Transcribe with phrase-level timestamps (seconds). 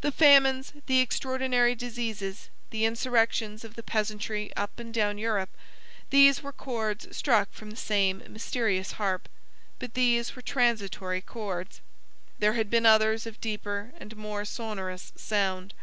[0.00, 5.50] The famines, the extraordinary diseases, the insurrections of the peasantry up and down Europe,
[6.10, 9.28] these were chords struck from the same mysterious harp;
[9.80, 11.80] but these were transitory chords.
[12.38, 15.74] There had been others of deeper and more sonorous sound.